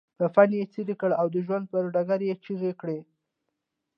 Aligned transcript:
کفن 0.19 0.49
يې 0.57 0.63
څيري 0.73 0.95
کړ 1.01 1.09
او 1.21 1.27
د 1.33 1.35
ژوند 1.45 1.65
پر 1.71 1.83
ډګر 1.93 2.19
يې 2.27 2.33
چيغه 2.43 2.71
کړه. 2.79 2.99